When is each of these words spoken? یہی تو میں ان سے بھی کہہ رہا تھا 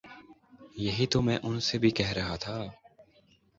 یہی 0.77 1.05
تو 1.07 1.21
میں 1.21 1.37
ان 1.43 1.59
سے 1.59 1.77
بھی 1.77 1.89
کہہ 1.89 2.11
رہا 2.11 2.35
تھا 2.35 2.57